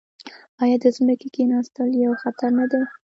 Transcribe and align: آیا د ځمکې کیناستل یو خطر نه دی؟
آیا 0.63 0.77
د 0.83 0.85
ځمکې 0.97 1.27
کیناستل 1.35 1.89
یو 2.05 2.13
خطر 2.21 2.49
نه 2.59 2.65
دی؟ 2.71 2.81